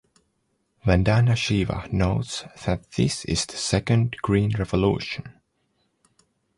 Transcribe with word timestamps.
Vandana 0.83 1.35
Shiva 1.37 1.87
notes 1.91 2.43
that 2.65 2.89
this 2.93 3.23
is 3.25 3.45
the 3.45 3.55
"second 3.55 4.15
Green 4.23 4.51
Revolution". 4.57 5.39